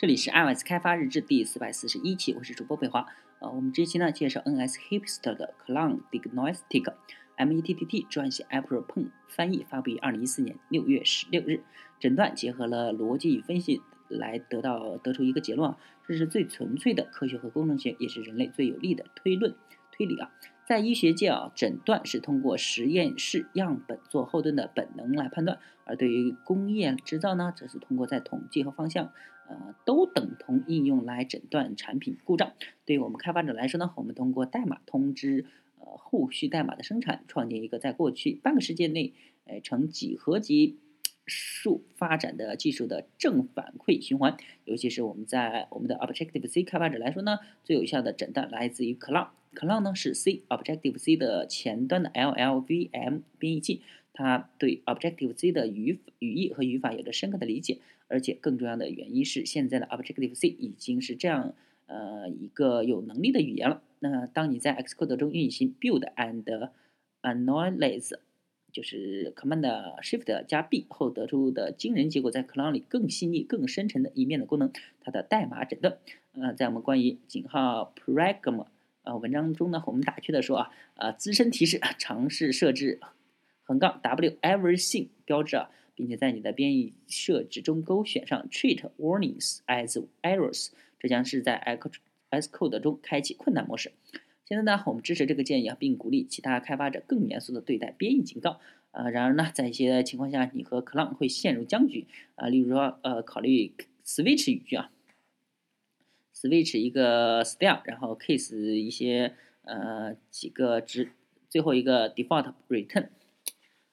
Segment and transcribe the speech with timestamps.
[0.00, 3.06] 这里是 iOS 开发日志第四百四十一期，我是主播北华。
[3.38, 6.94] 呃，我们这期呢介绍 NS Hipster 的 Clown Diagnostic
[7.36, 11.64] METTT 撰写 April Peng 翻译，发布于二零一四年六月十六日。
[11.98, 15.76] 诊断结合了逻辑与分析来得到得出一个结论啊，
[16.08, 19.54] 这是最纯粹的科学和工程学，也是人类最有力的推论
[19.92, 20.32] 推理啊。
[20.70, 29.12] 在医学界啊，诊断是通过实验室样本做后盾的本能来判断；而对于工业制造呢，则是通过在统计和方向，
[29.48, 32.52] 呃，都等同应用来诊断产品故障。
[32.84, 35.44] 对于我们开发者来说呢，我们通过代码通知
[35.80, 39.12] 呃后续代码的生产，创建一个在过去半个世纪内，
[39.46, 40.78] 呃，呈几何级
[41.26, 44.36] 数发展的技术的正反馈循环。
[44.66, 49.30] 尤其是我们在我们的 Objective C 开发者来说呢，最有效的诊断来自于 Cloud。
[49.54, 53.82] Cloud 呢是 C Objective C 的前端的 LLVM 编译器，
[54.12, 61.54] 它对 Objective C 的语语义和语法有着深刻的理解，而且更重要的原因是，现在的 Objective C 已经是这样
[61.86, 63.82] 呃一个有能力的语言了。
[63.98, 66.70] 那当你在 Xcode 中运行 build and
[67.22, 68.12] analyze，
[68.72, 69.62] 就是 Command
[70.00, 75.98] Shift 加 B 后得出的惊人结果，在 Cloud 里更细腻、更深沉的一面的功能，它的代码诊断。
[76.32, 78.66] 呃，在我们关于井号 Pragma。
[79.02, 83.00] 呃，文章中呢，我们打趣的说啊，呃，资深提示尝试设置
[83.62, 91.80] 横杠 w everything 标志啊，并且在你的编译设置中勾选上 treat warnings as errors，这将是在
[92.30, 93.92] Xcode 中开启困难模式。
[94.44, 98.60] 现在呢，我们支持这个建议啊，并鼓励其他开发者更严肃的对待编译警告。
[98.92, 103.72] 呃，然而呢，在一些情况下，你和 Clown 会陷入僵局啊，例如说，呃，考虑
[104.04, 104.90] switch 语句啊。
[106.40, 111.10] Switch 一个 style，然后 case 一些呃几个值，
[111.48, 113.08] 最后一个 default return。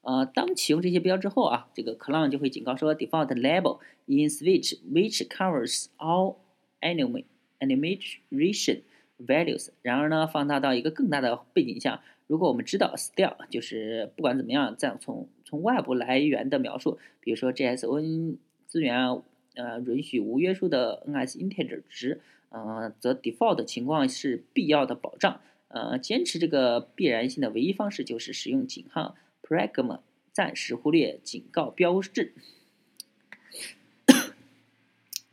[0.00, 6.38] 呃，当启用这些标志后啊，这个 clown 就会警告说 default label in switch which covers all
[6.80, 8.80] animation
[9.24, 9.68] values。
[9.82, 19.22] 然而呢，放大到一个更大的背景下，如果我们知道 style 就是不管怎么样，在从从外部来源的描述，比如说 JSON 资源啊。
[19.54, 22.20] 呃，允许无约束的 NS integer 值，
[22.50, 25.40] 呃，则 default 情况是必要的保障。
[25.68, 30.00] 呃，坚持这个必然性的唯一方式就是使用井号 pragma
[30.32, 32.34] 暂时忽略警告标志。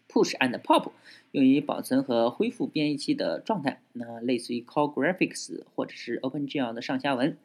[0.07, 0.91] push and pop
[1.31, 7.37] 用于保存和恢复编译器的状态，那类似于 call Graphics 或者是 OpenGL 的上下文。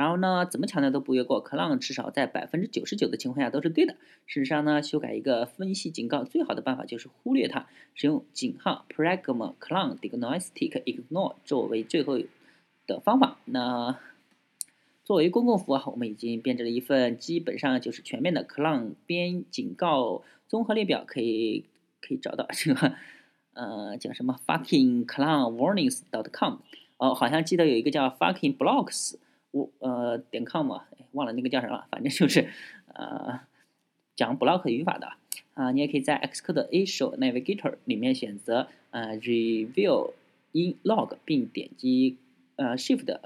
[0.00, 1.44] 然后呢，怎么强调都不越过。
[1.44, 3.92] Clown 至少在百分之九十九的情况下都是对的。
[4.24, 12.18] 事实上呢，修改一个分析警告最好的办法就是忽略它，使用井号 pragma clown diagnostic ignore 作为最后
[12.86, 13.36] 的方法。
[13.44, 13.98] 那
[15.04, 21.66] 作为公共服务，我们已经编制了一份基本上就是全面的 Clown 编警告综合列表，可以
[22.00, 22.94] 可以找到这个
[23.52, 26.60] 呃叫什么 fucking clown warnings dot com
[26.96, 29.16] 哦，好像记得有一个叫 fucking blocks。
[29.52, 32.48] 我呃点 com 啊，忘了那个叫啥了，反正就是
[32.94, 33.40] 呃
[34.14, 35.12] 讲 block 语法的
[35.54, 40.12] 啊，你也可以在 Xcode A show Navigator 里面选择呃 Review
[40.52, 42.16] in Log，并点击
[42.56, 43.18] 呃 Shift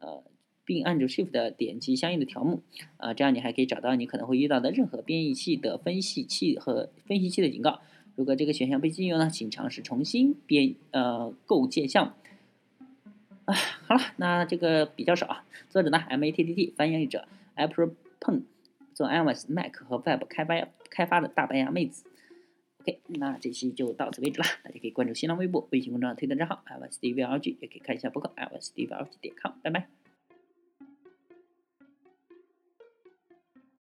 [0.00, 0.22] 呃
[0.64, 2.62] 并按住 Shift 点击相应的条目
[2.96, 7.80] 啊，这样你还可以找到你可能会遇到的任何编译器的分析器和分析器的警告。
[8.16, 12.12] 如果这个选项被禁用呢，请尝试重新编呃构建项目。
[13.44, 13.54] 啊，
[13.86, 15.44] 好了，那这个比较少啊。
[15.68, 17.90] 作者呢，MATTT 翻译者，Apple
[18.20, 18.42] Peng，
[18.94, 20.54] 做 iOS、Mac 和 Web 开发
[20.90, 22.04] 开发的大白牙妹子。
[22.80, 24.46] OK，那这期就到此为止了。
[24.62, 29.52] 大家可以关注新浪微博、微信公众号、推特账号 iOS DVLG，也可以看一下博客 iOS DVLG 点 com。
[29.62, 30.03] 拜拜。